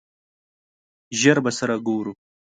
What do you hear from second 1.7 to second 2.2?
ګورو!